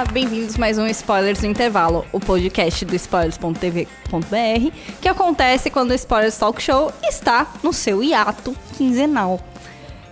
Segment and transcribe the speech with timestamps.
[0.00, 5.90] Olá, bem-vindos a mais um Spoilers no Intervalo, o podcast do spoilers.tv.br, que acontece quando
[5.90, 9.38] o Spoilers Talk Show está no seu hiato quinzenal.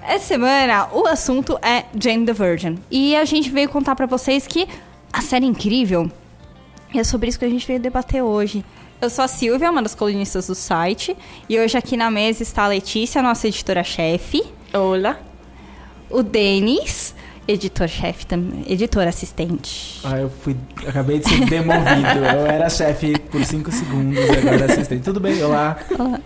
[0.03, 2.79] Essa semana o assunto é Jane the Virgin.
[2.91, 4.69] E a gente veio contar para vocês que
[5.11, 6.13] a série é incrível.
[6.93, 8.63] E é sobre isso que a gente veio debater hoje.
[9.01, 11.17] Eu sou a Silvia, uma das colunistas do site.
[11.49, 14.45] E hoje aqui na mesa está a Letícia, nossa editora-chefe.
[14.71, 15.19] Olá.
[16.11, 17.15] O Denis,
[17.49, 18.63] editor-chefe também.
[18.69, 20.01] Editor assistente.
[20.05, 20.55] Ah, eu fui.
[20.87, 22.19] Acabei de ser demovido.
[22.37, 25.03] eu era chefe por 5 segundos, agora assistente.
[25.03, 25.79] Tudo bem, olá.
[25.99, 26.21] olá.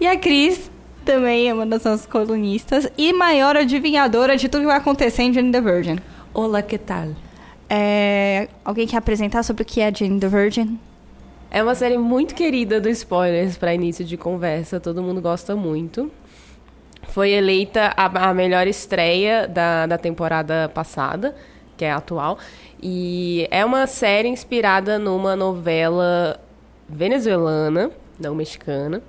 [0.00, 0.70] E a Cris
[1.04, 5.32] também é uma das nossas colunistas e maior adivinhadora de tudo que vai acontecer em
[5.32, 5.98] Jane the Virgin.
[6.32, 7.08] Olá, que tal?
[7.68, 10.78] É, alguém quer apresentar sobre o que é Jane the Virgin?
[11.50, 16.10] É uma série muito querida do Spoilers para início de conversa, todo mundo gosta muito.
[17.12, 21.34] Foi eleita a, a melhor estreia da, da temporada passada,
[21.76, 22.38] que é a atual.
[22.82, 26.40] E é uma série inspirada numa novela
[26.88, 29.02] venezuelana, não mexicana,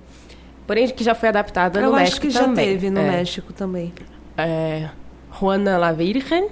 [0.66, 2.64] porém que já foi adaptada Eu no acho México que também.
[2.64, 3.10] já teve no é.
[3.10, 3.92] México também.
[4.36, 4.88] É,
[5.30, 6.48] Juana la Virgen.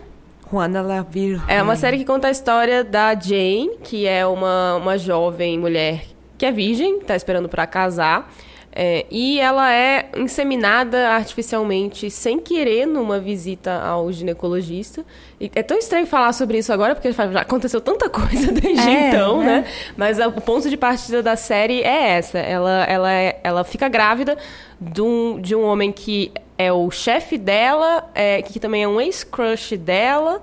[0.51, 1.45] Juana la Virgen.
[1.49, 6.05] É uma série que conta a história da Jane, que é uma, uma jovem mulher
[6.37, 8.33] que é virgem, está esperando para casar.
[8.73, 15.05] É, e ela é inseminada artificialmente sem querer numa visita ao ginecologista.
[15.41, 19.09] E é tão estranho falar sobre isso agora, porque já aconteceu tanta coisa desde É,
[19.09, 19.47] então, né?
[19.63, 19.65] né?
[19.97, 22.39] Mas o ponto de partida da série é essa.
[22.39, 24.39] Ela, ela, é- ela fica grávida
[24.81, 29.01] de um, de um homem que é o chefe dela, é, que também é um
[29.01, 30.41] ex-crush dela,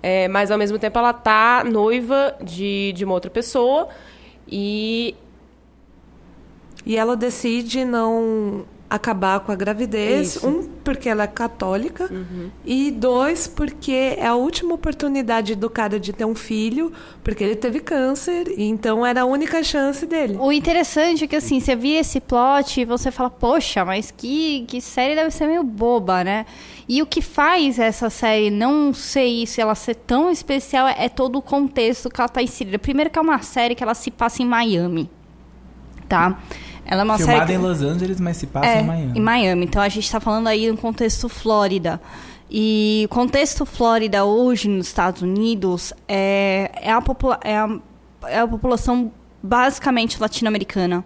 [0.00, 3.88] é, mas ao mesmo tempo ela tá noiva de, de uma outra pessoa.
[4.46, 5.16] E
[6.86, 10.36] E ela decide não acabar com a gravidez.
[10.36, 10.46] Isso.
[10.46, 10.60] Uhum.
[10.60, 12.08] Um, porque ela é católica.
[12.64, 16.92] E dois, porque é a última oportunidade do cara de ter um filho,
[17.22, 18.48] porque ele teve câncer.
[18.56, 20.36] E então era a única chance dele.
[20.38, 24.64] O interessante é que, assim, você via esse plot e você fala, poxa, mas que,
[24.68, 26.46] que série deve ser meio boba, né?
[26.86, 31.36] E o que faz essa série não ser isso, ela ser tão especial, é, todo
[31.36, 32.78] o contexto que ela tá inserida.
[32.78, 35.10] Primeiro que é uma série que ela se passa em Miami,
[36.06, 36.38] tá?
[36.86, 37.54] Ela é uma Filmada série...
[37.54, 39.18] em Los Angeles, mas se passa é, em Miami.
[39.18, 39.64] Em Miami.
[39.64, 42.00] Então a gente está falando aí no contexto Flórida.
[42.50, 47.68] E o contexto Flórida hoje nos Estados Unidos é, é, a, popula é, a,
[48.26, 49.10] é a população
[49.42, 51.04] basicamente latino-americana.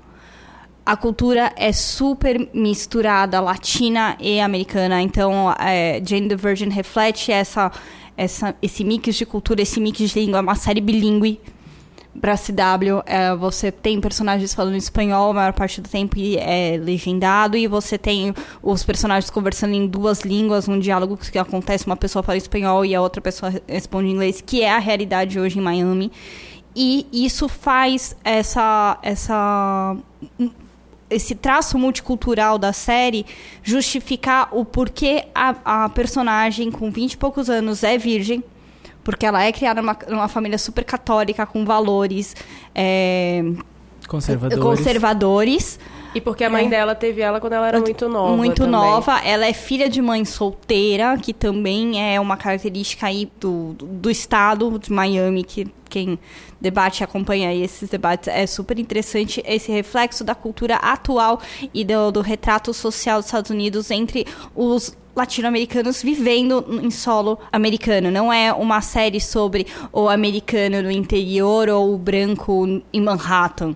[0.84, 5.02] A cultura é super misturada, latina e americana.
[5.02, 7.70] Então, é, Jane the Virgin reflete essa,
[8.16, 10.38] essa, esse mix de cultura, esse mix de língua.
[10.38, 11.40] É uma série bilíngue
[12.20, 16.76] pra CW, é, você tem personagens falando espanhol a maior parte do tempo e é
[16.76, 21.96] legendado, e você tem os personagens conversando em duas línguas, um diálogo que acontece, uma
[21.96, 25.58] pessoa fala espanhol e a outra pessoa responde em inglês, que é a realidade hoje
[25.58, 26.10] em Miami.
[26.74, 29.96] E isso faz essa essa
[31.10, 33.24] esse traço multicultural da série
[33.62, 38.44] justificar o porquê a, a personagem com 20 e poucos anos é virgem,
[39.08, 42.36] porque ela é criada numa, numa família super católica, com valores
[42.74, 43.42] é,
[44.06, 44.62] Conservadores.
[44.62, 45.80] conservadores.
[46.14, 46.68] E porque a mãe É.
[46.68, 48.36] dela teve ela quando ela era muito nova.
[48.36, 48.70] Muito também.
[48.72, 49.18] nova.
[49.24, 54.10] Ela é filha de mãe solteira, que também é uma característica aí do, do, do
[54.10, 56.18] estado de Miami, que quem
[56.60, 59.42] debate e acompanha aí esses debates é super interessante.
[59.46, 61.40] Esse reflexo da cultura atual
[61.72, 68.10] e do, do retrato social dos Estados Unidos entre os latino-americanos vivendo em solo americano.
[68.10, 73.74] Não é uma série sobre o americano no interior ou o branco em Manhattan.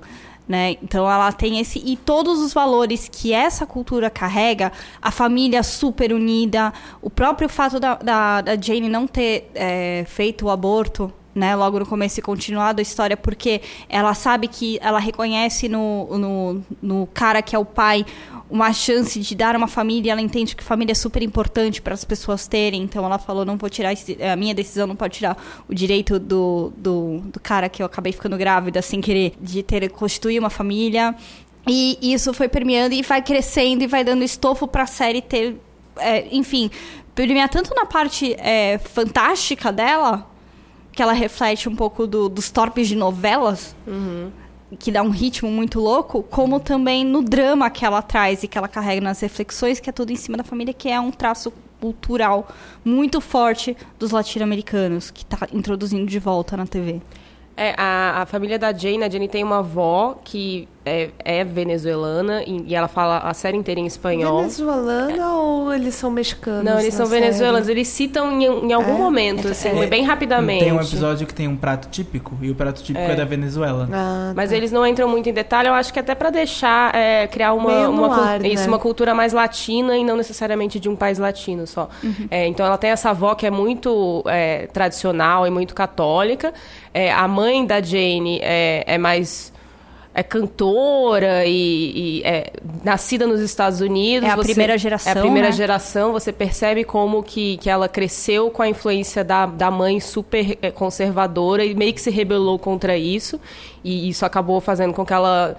[0.49, 0.77] Né?
[0.83, 6.13] Então ela tem esse e todos os valores que essa cultura carrega, a família super
[6.13, 11.57] unida, o próprio fato da, da, da Jane não ter é, feito o aborto, né?
[11.57, 16.63] Logo no começo e continuado a história, porque ela sabe que ela reconhece no, no,
[16.83, 18.05] no cara que é o pai
[18.53, 22.05] uma chance de dar uma família, ela entende que família é super importante para as
[22.05, 25.43] pessoas terem, então ela falou, não vou tirar, esse, a minha decisão não pode tirar
[25.67, 29.89] o direito do, do, do cara que eu acabei ficando grávida sem querer, de ter,
[29.89, 31.17] constituir uma família,
[31.67, 35.57] e isso foi permeando e vai crescendo e vai dando estofo para a série ter,
[35.97, 36.71] é, enfim,
[37.15, 40.31] permear tanto na parte é, fantástica dela,
[40.93, 43.75] que ela reflete um pouco do, dos torpes de novelas,
[44.79, 48.57] que dá um ritmo muito louco, como também no drama que ela traz e que
[48.57, 51.53] ela carrega nas reflexões, que é tudo em cima da família, que é um traço
[51.81, 52.49] cultural
[52.85, 57.01] muito forte dos latino-americanos, que está introduzindo de volta na TV.
[57.57, 62.43] É, a, a família da Jane, a Jane tem uma avó que é, é venezuelana
[62.45, 64.39] e, e ela fala a série inteira em espanhol.
[64.39, 66.65] Venezuelana ou eles são mexicanos?
[66.65, 67.21] Não, eles são série?
[67.21, 67.69] venezuelanos.
[67.69, 68.99] Eles citam em, em algum É?
[68.99, 70.65] momento, assim, É, bem rapidamente.
[70.65, 73.89] Tem um episódio que tem um prato típico, e o prato típico é, da Venezuela.
[73.93, 74.57] Ah, Mas tá.
[74.57, 77.89] eles não entram muito em detalhe, eu acho que até pra deixar, é, criar uma,
[77.89, 78.69] uma, ar, isso, né?
[78.69, 81.89] uma cultura mais latina e não necessariamente de um país latino só.
[82.03, 82.27] Uhum.
[82.31, 86.53] É, então ela tem essa avó que é muito é, tradicional e muito católica.
[86.93, 89.52] É, a mãe da Jane é, é mais.
[90.15, 92.53] É cantora e, e é
[92.85, 94.29] nascida nos Estados Unidos.
[94.29, 95.53] É a primeira geração, É a primeira né?
[95.53, 96.13] geração.
[96.13, 100.71] Você percebe como que, que ela cresceu com a influência da, da mãe super eh,
[100.71, 103.41] conservadora e meio que se rebelou contra isso.
[103.83, 105.57] E isso acabou fazendo com que ela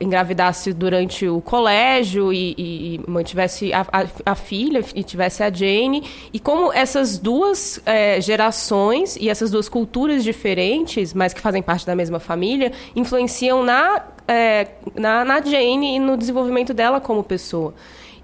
[0.00, 6.02] engravidasse durante o colégio e, e- mantivesse a, a- a filha e tivesse a Jane.
[6.32, 11.86] E como essas duas eh, gerações e essas duas culturas diferentes, mas que fazem parte
[11.86, 17.74] da mesma família, influenciam na, eh, na, na Jane e no desenvolvimento dela como pessoa.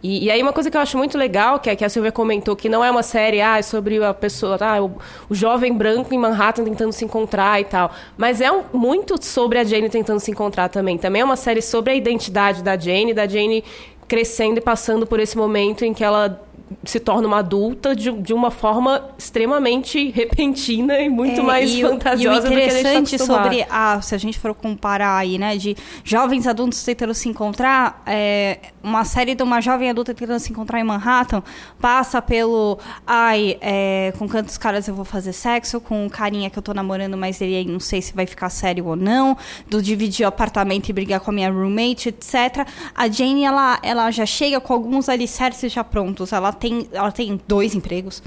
[0.03, 2.13] E, e aí uma coisa que eu acho muito legal, que, é, que a Silvia
[2.13, 4.93] comentou, que não é uma série ah, é sobre a pessoa, ah, o,
[5.29, 7.91] o jovem branco em Manhattan tentando se encontrar e tal.
[8.17, 10.97] Mas é um- muito sobre a Jane tentando se encontrar também.
[10.97, 13.65] Também é uma série sobre a identidade da Jane, da Jane
[14.07, 16.41] crescendo e passando por esse momento em que ela
[16.85, 21.85] se torna uma adulta de, de uma forma extremamente repentina e muito É, mais e
[21.85, 24.55] o- fantasiosa e o do que a tá interessante sobre a, se a gente for
[24.55, 29.91] comparar aí, né, de jovens adultos tentando se encontrar, é, uma série de uma jovem
[29.91, 31.43] adulta tentando se encontrar em Manhattan
[31.81, 36.59] passa pelo, ai, é, com quantos caras eu vou fazer sexo, com o carinha que
[36.59, 39.37] eu tô namorando, mas ele aí não sei se vai ficar sério ou não,
[39.69, 42.67] do dividir o apartamento e brigar com a minha roommate, etc.
[42.95, 46.33] A Jane, ela, ela já chega com alguns alicerces já prontos.
[46.33, 48.23] Ela tem, ela tem dois empregos,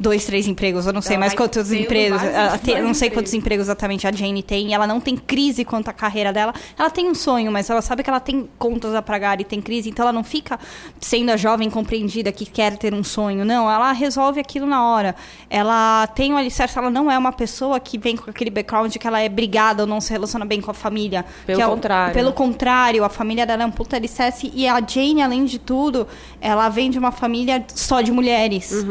[0.00, 2.22] dois, três empregos, eu não sei Ela mais quantos empregos.
[2.22, 3.66] Ela tem- não sei quantos empregos.
[3.66, 4.68] exatamente a Jane tem.
[4.68, 6.54] E ela não tem crise quanto à carreira dela.
[6.78, 9.60] Ela tem um sonho, mas ela sabe que ela tem contas a pagar e tem
[9.60, 9.88] crise.
[9.90, 10.58] Então ela não fica
[11.00, 13.44] sendo a jovem compreendida que quer ter um sonho.
[13.44, 15.14] Não, ela resolve aquilo na hora.
[15.50, 18.98] Ela tem um alicerce, ela não é uma pessoa que vem com aquele background de
[18.98, 21.24] que ela é brigada ou não se relaciona bem com a família.
[21.46, 22.14] Pelo Que é o- contrário.
[22.14, 24.50] Pelo contrário, a família dela é um puta alicerce.
[24.54, 26.06] E a Jane, além de tudo,
[26.40, 28.84] ela vem de uma família só de mulheres.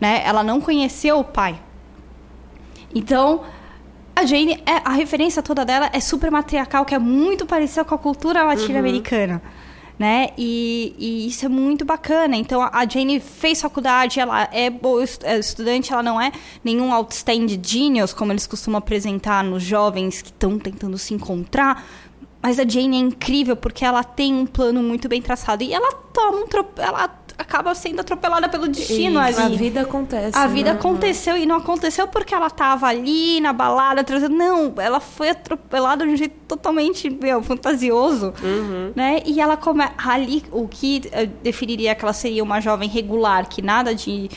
[0.00, 0.22] Né?
[0.24, 1.60] Ela não conheceu o pai.
[2.94, 3.42] Então,
[4.14, 7.94] a Jane, é, a referência toda dela é super matriarcal, que é muito parecida com
[7.94, 9.42] a cultura latino-americana.
[9.98, 10.30] Né?
[10.36, 12.36] E, e isso é muito bacana.
[12.36, 16.32] Então, a Jane fez faculdade, ela é boa é estudante, ela não é
[16.64, 21.84] nenhum outstanding genius, como eles costumam apresentar nos jovens que estão tentando se encontrar.
[22.42, 25.62] Mas a Jane é incrível porque ela tem um plano muito bem traçado.
[25.62, 26.80] E ela toma um trope...
[26.80, 29.54] ela acaba sendo atropelada pelo destino Isso, ali.
[29.54, 30.38] A vida acontece.
[30.38, 30.78] A vida né?
[30.78, 34.34] aconteceu e não aconteceu porque ela tava ali na balada trazendo.
[34.34, 38.32] Não, ela foi atropelada de um jeito totalmente, meu, fantasioso.
[38.94, 39.22] Né?
[39.26, 43.60] E ela come ali o que eh, definiria que ela seria uma jovem regular, que
[43.62, 44.30] nada de.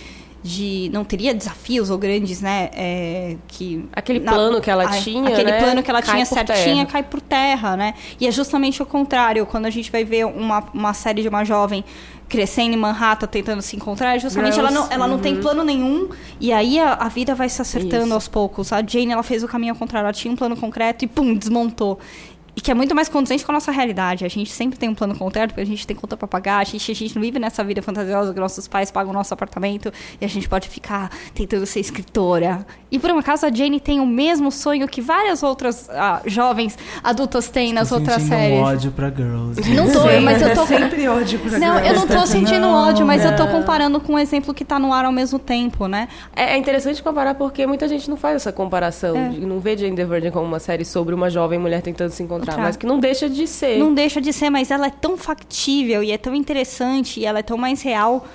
[0.47, 2.69] De, não teria desafios ou grandes, né?
[2.73, 6.25] é, que Aquele plano que ela Ai, tinha, Aquele né, plano que ela cai tinha
[6.25, 6.85] certinha terra.
[6.85, 7.93] cai por terra, né?
[8.19, 9.45] E é justamente o contrário.
[9.45, 11.83] Quando a gente vai ver uma, uma série de uma jovem
[12.29, 16.09] crescendo em Manhattan, tentando se encontrar, é justamente ela não, ela não tem plano nenhum.
[16.39, 18.13] E aí a, a vida vai se acertando Isso.
[18.13, 18.71] aos poucos.
[18.71, 20.05] A Jane, ela fez o caminho ao contrário.
[20.05, 21.99] Ela tinha um plano concreto e, pum, desmontou.
[22.57, 24.25] E que é muito mais condizente com a nossa realidade.
[24.25, 26.57] A gente sempre tem um plano concreto, porque a gente tem conta pra pagar.
[26.57, 29.31] A gente, a gente não vive nessa vida fantasiosa que nossos pais pagam o nosso
[29.31, 32.65] apartamento e a gente pode ficar tentando ser escritora.
[32.91, 36.75] E por um acaso a Jane tem o mesmo sonho que várias outras ah, jovens
[37.03, 38.57] adultas têm nas Tô outras séries.
[38.57, 39.61] um ódio pra girls.
[39.75, 40.65] Não tô, Sim, mas eu tô.
[40.65, 43.51] sempre ódio pra Não, eu não tô sentindo Não, ódio, mas eu tô não.
[43.51, 46.07] comparando com um exemplo que tá no ar ao mesmo tempo, né?
[46.35, 49.15] É é interessante comparar porque muita gente não faz essa comparação.
[49.15, 49.29] É.
[49.29, 52.46] Não vê Jane the Virgin como uma série sobre uma jovem mulher tentando se encontrar,
[52.51, 52.63] Encontrar.
[52.63, 53.77] mas que não deixa de ser.
[53.77, 57.39] Não deixa de ser, mas ela é tão factível e é tão interessante e ela
[57.39, 58.25] é tão mais real,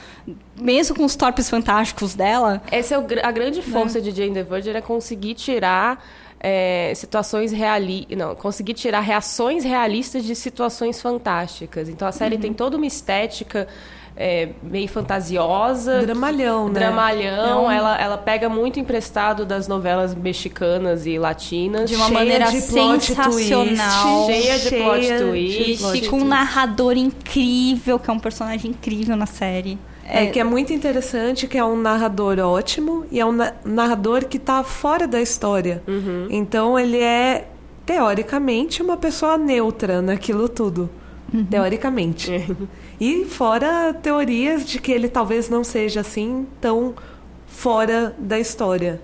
[0.57, 2.63] mesmo com os torpes fantásticos dela.
[2.71, 3.65] Essa é a grande Né?
[3.67, 6.05] força de Jane the Virgin é conseguir tirar
[6.45, 11.89] é, situações reali não conseguir tirar reações realistas de situações fantásticas.
[11.89, 12.17] Então a Uhum.
[12.17, 13.69] série tem toda uma estética
[14.17, 16.75] é, meio fantasiosa, Dramalhão, né?
[16.81, 17.47] dramalhão.
[17.47, 21.89] É um- Ela, ela pega muito emprestado das novelas mexicanas e latinas.
[21.89, 24.27] De uma Cheia maneira de plot sensacional.
[24.27, 25.65] twist, Cheia de plot cheia twist.
[25.65, 29.79] de plot com um narrador incrível, que é um personagem incrível na série.
[30.05, 34.27] É, que é muito interessante, que é um narrador ótimo e é um na- narrador
[34.27, 35.83] que está fora da história.
[35.87, 36.27] Uhum.
[36.29, 37.47] Então ele é,
[37.87, 40.91] teoricamente, uma pessoa neutra naquilo tudo.
[41.33, 41.45] Uhum.
[41.47, 42.31] Teoricamente.
[43.01, 46.95] E fora teorias de que ele talvez não seja assim tão
[47.47, 49.01] fora da história.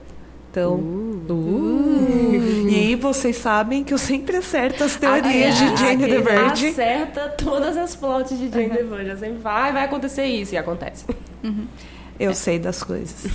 [0.50, 0.74] Então.
[0.76, 2.68] Uh.
[2.68, 6.68] E vocês sabem que eu sempre acerto as teorias Ah, de Jane the Virgin.
[6.68, 9.16] Acerta todas as plots de Jane the Virgin.
[9.16, 10.54] Sempre vai, vai acontecer isso.
[10.54, 11.04] E acontece.
[12.18, 13.26] Eu sei das coisas.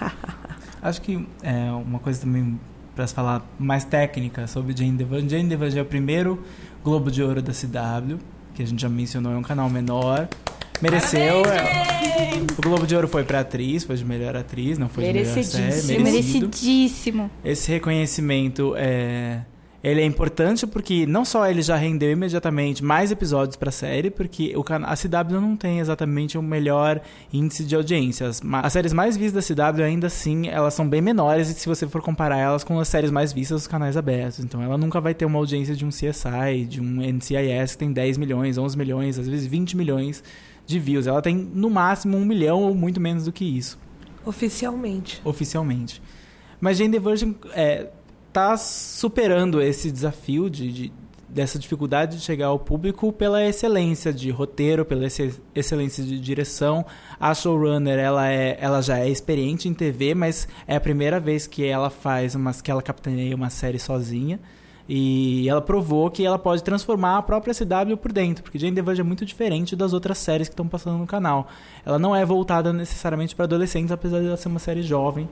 [0.82, 2.58] Acho que é uma coisa também
[2.94, 5.28] para se falar mais técnica sobre Jane the Virgin.
[5.28, 6.42] Jane the Virgin é o primeiro
[6.84, 8.18] Globo de Ouro da CW,
[8.56, 10.28] que a gente já mencionou, é um canal menor.
[10.80, 11.44] Mereceu.
[11.44, 15.12] é, o Globo de Ouro foi pra atriz, foi de melhor atriz, não foi de
[15.12, 15.64] melhor série.
[15.64, 16.02] Merecidíssimo.
[16.04, 16.46] Merecido.
[16.46, 17.30] Merecidíssimo.
[17.44, 19.40] Esse reconhecimento é
[19.86, 24.10] ele é importante porque não só ele já rendeu imediatamente mais episódios para a série,
[24.10, 27.00] porque o a CW não tem exatamente o melhor
[27.32, 28.26] índice de audiência.
[28.26, 31.86] As, as séries mais vistas da CW ainda assim, elas são bem menores se você
[31.86, 34.40] for comparar elas com as séries mais vistas dos canais abertos.
[34.40, 37.92] Então ela nunca vai ter uma audiência de um CSI, de um NCIS que tem
[37.92, 40.20] 10 milhões, 11 milhões, às vezes 20 milhões
[40.66, 41.06] de views.
[41.06, 43.78] Ela tem no máximo um milhão ou muito menos do que isso
[44.24, 45.20] Oficialmente.
[45.24, 46.02] oficialmente.
[46.60, 47.86] Mas Jane the Virgin é,
[48.36, 50.92] tá superando esse desafio de, de-
[51.26, 56.84] dessa dificuldade de chegar ao público pela excelência de roteiro, pela exce- excelência de direção.
[57.18, 61.46] A showrunner, ela, é, ela já é experiente em TV, mas é a primeira vez
[61.46, 64.38] que ela faz uma, que ela capitaneia uma série sozinha.
[64.88, 69.00] E ela provou que ela pode transformar a própria CW por dentro, porque Jane the
[69.00, 71.48] é muito diferente das outras séries que estão passando no canal.
[71.84, 75.28] Ela não é voltada necessariamente para adolescentes, apesar de ela ser uma série jovem.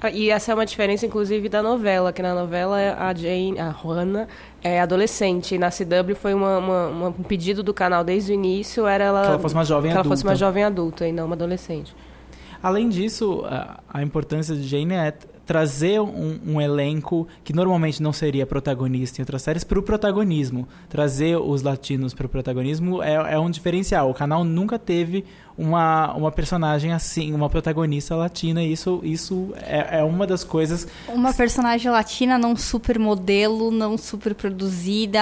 [0.00, 3.72] Ah, E essa é uma diferença, inclusive, da novela, que na novela a Jane, a
[3.72, 4.28] Juana,
[4.62, 5.54] é adolescente.
[5.54, 9.04] E na CW foi uma, uma- uma- um pedido do canal desde o início, era
[9.04, 9.22] ela...
[9.22, 10.16] Que ela fosse uma jovem que ela adulta.
[10.16, 11.94] fosse uma jovem adulta e não uma adolescente.
[12.62, 13.44] Além disso,
[13.88, 15.12] a, importância de Jane é
[15.46, 20.68] trazer um, um elenco que normalmente não seria protagonista em outras séries para o protagonismo.
[20.88, 24.10] Trazer os latinos para o protagonismo é, é um diferencial.
[24.10, 25.24] O canal nunca teve
[25.58, 28.62] uma, uma personagem assim, uma protagonista latina.
[28.62, 33.98] E isso, isso é, é uma das coisas Uma personagem latina não super modelo, não
[33.98, 35.20] super produzida.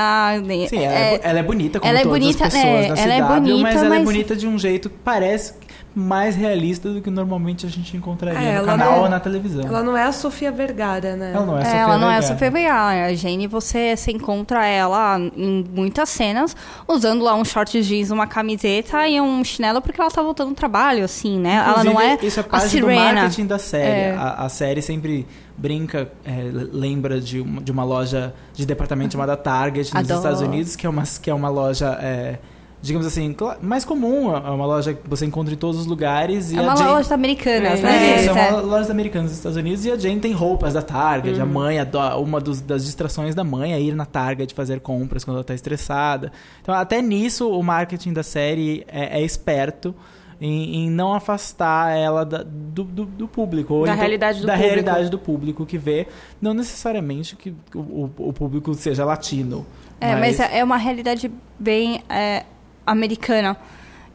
[0.68, 2.88] Sim, ela é, bo- ela é bonita como ela é todas bonita, as pessoas é,
[2.94, 5.54] da ela é CW, bonita, mas ela é mas- bonita de um jeito que parece
[5.98, 9.62] mais realista do que normalmente a gente encontraria É, no canal não- ou na televisão.
[9.66, 11.32] Ela não é a Sofia Vergara, né?
[11.34, 12.34] Ela não é, É, Sofia ela não é Vergara.
[12.34, 13.06] super Vergara.
[13.06, 16.54] A Jane, você, você encontra ela em muitas cenas
[16.86, 20.54] usando lá um short jeans, uma camiseta e um chinelo porque ela tá voltando do
[20.54, 21.54] trabalho, assim, né?
[21.54, 23.12] ela não é Inclusive, isso é a parte do sirena.
[23.14, 24.00] marketing da série.
[24.00, 24.14] É.
[24.14, 29.36] A, a série sempre brinca, é, lembra de uma, de uma loja de departamento chamada
[29.36, 30.18] Target nos Adoro.
[30.18, 32.38] Estados Unidos, que é uma, que é uma loja, é,
[32.86, 34.34] digamos assim, mais comum.
[34.34, 36.52] É uma loja que você encontra em todos os lugares.
[36.52, 38.12] É uma Jane- loja americana, É, né?
[38.16, 38.48] É, isso, É.
[38.48, 41.40] é uma loja americana nos Estados Unidos e a Jane tem roupas da Target.
[41.40, 45.24] A mãe, adora, uma dos- das distrações da mãe é ir na Target fazer compras
[45.24, 46.32] quando ela tá estressada.
[46.62, 49.94] Então, até nisso, o marketing da série é, é esperto
[50.40, 53.78] em, em não afastar ela da- do, do- do público.
[53.84, 54.74] Da então- realidade do da público.
[54.74, 56.06] realidade do público que vê.
[56.40, 59.64] Não necessariamente que o, o- público seja latino.
[59.98, 62.44] É, mas é é uma realidade bem é,
[62.86, 63.56] americana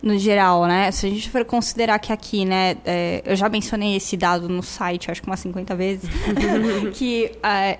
[0.02, 0.92] no geral, né?
[0.92, 4.64] Se a gente for considerar que aqui, né, é, eu já mencionei esse dado no
[4.64, 6.10] site, acho que umas 50 vezes,
[6.94, 7.78] que é,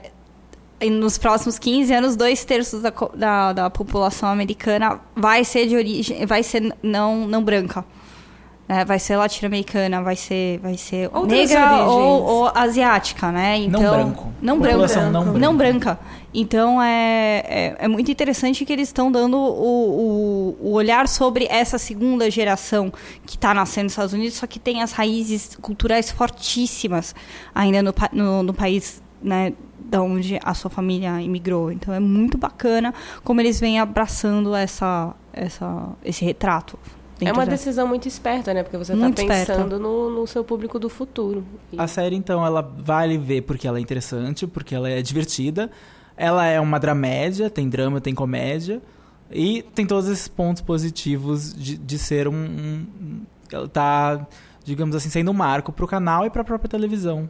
[0.90, 6.26] nos próximos 15 anos, dois terços da, da, da população americana vai ser de origem,
[6.26, 7.84] vai ser não, não branca.
[8.72, 8.86] Né?
[8.86, 13.58] vai ser latino-americana, vai ser, vai ser Outras negra ou, ou asiática, né?
[13.58, 14.34] Então, Não branco.
[14.42, 14.78] Não branca.
[15.10, 15.40] Não branca.
[15.40, 16.00] Não branca.
[16.34, 21.46] Então é, é, é muito interessante que eles estão dando o, o, o olhar sobre
[21.50, 22.92] essa segunda geração
[23.26, 27.14] que está nascendo nos Estados Unidos, só que tem as raízes culturais fortíssimas
[27.54, 29.52] ainda no, no, no país, né?
[29.78, 31.74] Da onde a sua família imigrou.
[31.74, 36.80] Então é muito bacana como eles vêm abraçando essa, essa, esse retrato.
[37.26, 38.64] É uma da- decisão muito esperta, né?
[38.64, 39.54] Porque você Muito tá esperta.
[39.54, 41.44] pensando no, no seu público do futuro.
[41.72, 45.70] E- A série, então, ela vale ver porque ela é interessante, porque ela é divertida.
[46.18, 48.82] Ela é uma dramédia, tem drama, tem comédia.
[49.32, 54.28] E tem todos esses pontos positivos de, de ser um, um- um- Ela tá,
[54.64, 57.30] digamos assim, sendo um marco pro canal e pra própria televisão.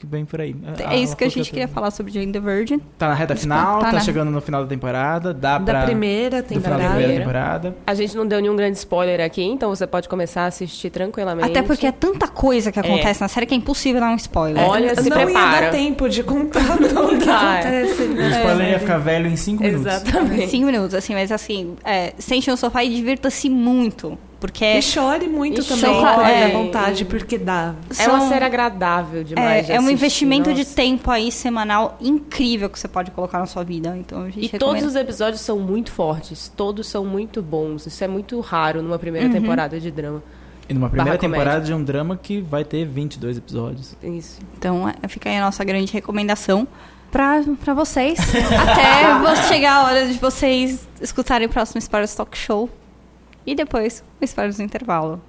[0.00, 0.56] Que bem por aí.
[0.90, 2.80] É isso que a gente queria falar sobre Jane the Virgin.
[2.96, 5.34] Tá na reta final, Tá tá, na- chegando no final da temporada.
[5.34, 5.84] Dá Da pra.
[5.84, 6.94] primeira final da temporada.
[6.94, 7.76] primeira temporada.
[7.86, 11.50] A gente não deu nenhum grande spoiler aqui, então você pode começar a assistir tranquilamente.
[11.50, 14.66] Até porque é tanta coisa que acontece na série que é impossível dar um spoiler.
[14.66, 15.60] Olha, se não ia prepara.
[15.66, 17.52] dar tempo de contar tudo que dá.
[17.58, 18.02] acontece.
[18.02, 18.30] O né?
[18.38, 19.86] spoiler ia ficar velho em 5 minutos.
[19.86, 20.48] Exatamente.
[20.48, 24.16] Cinco minutos, assim, mas assim, é, sente no sofá e divirta-se muito.
[24.40, 26.50] Porque E chore muito E também chora, é.
[26.50, 27.74] vontade, porque dá.
[27.98, 29.66] É uma série agradável demais.
[29.66, 30.74] de é, é um assistir, investimento de nossa.
[30.74, 33.94] tempo aí semanal incrível que você pode colocar na sua vida.
[33.98, 34.58] Então a gente E recomenda.
[34.80, 37.86] todos os episódios são muito fortes, todos são muito bons.
[37.86, 39.32] Isso é muito raro numa primeira Uhum.
[39.34, 40.22] temporada de drama.
[40.68, 41.38] E numa primeira Barra comédia.
[41.44, 43.94] temporada de um drama que vai ter 22 episódios.
[44.02, 44.38] Isso.
[44.56, 46.66] Então é, fica aí a nossa grande recomendação.
[47.10, 48.18] pra, pra vocês.
[48.56, 52.70] até você chegar a hora de vocês escutarem o próximo Spoilers Talk Show.
[53.46, 55.20] E depois o Spoilers no Intervalo.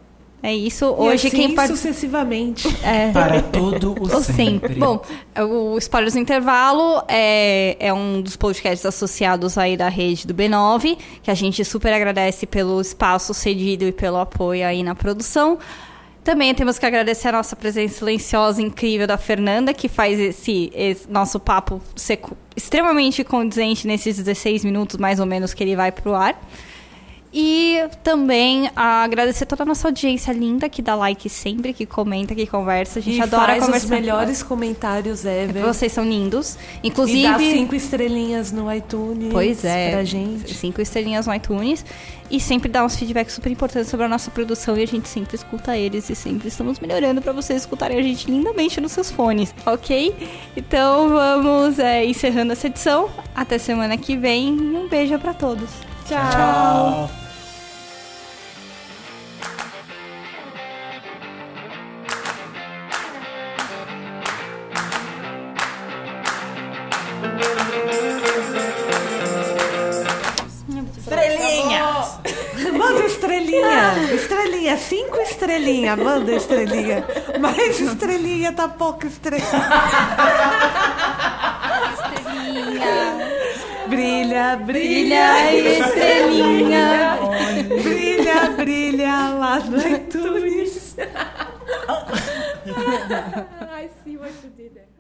[0.43, 0.87] É isso.
[0.87, 1.87] Hoje e assim, quem participa.
[1.87, 2.67] sucessivamente.
[2.83, 4.33] É, Para todo o ou sempre.
[4.33, 4.75] sempre.
[4.75, 5.01] Bom,
[5.39, 10.97] o Spoilers no Intervalo é, é um dos podcasts associados aí da rede do B9,
[11.21, 15.59] que a gente super agradece pelo espaço cedido e pelo apoio aí na produção.
[16.23, 20.71] Também temos que agradecer a nossa presença silenciosa e incrível da Fernanda, que faz esse,
[20.73, 22.19] esse nosso papo ser
[22.55, 26.39] extremamente condizente nesses 16 minutos, mais ou menos, que ele vai pro ar.
[27.33, 32.35] E também a agradecer toda a nossa audiência linda, que dá like sempre, que comenta,
[32.35, 33.00] que conversa.
[33.00, 33.85] A gente E adora faz conversar.
[33.85, 35.63] os melhores comentários ever.
[35.63, 36.57] Vocês são lindos.
[36.83, 37.23] E Inclusive.
[37.23, 39.91] dá cinco estrelinhas no iTunes Pois é.
[39.91, 40.53] pra gente.
[40.53, 41.85] Cinco estrelinhas no iTunes.
[42.29, 44.77] E sempre dá uns feedbacks super importantes sobre a nossa produção.
[44.77, 46.09] E a gente sempre escuta eles.
[46.09, 50.13] E sempre estamos melhorando pra vocês escutarem a gente lindamente nos seus fones, ok?
[50.57, 53.09] Então vamos é, encerrando essa edição.
[53.33, 54.50] Até semana que vem.
[54.50, 55.69] E um beijo pra todos.
[56.09, 56.19] Tchau.
[56.27, 57.20] Estrelinhas!
[73.31, 74.13] Estrelinha.
[74.13, 74.77] Estrelinha.
[74.77, 75.95] Cinco estrelinha.
[75.95, 77.05] Manda estrelinha.
[77.39, 79.45] Mais estrelinha, tá pouco estrelinha.
[83.88, 87.17] Brilha, brilha, Brilha, estrelinha!
[87.83, 90.95] brilha, brilha lá no iTunes.
[93.71, 94.90] I see what you did there.